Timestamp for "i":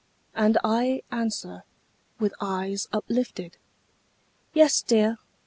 0.63-1.03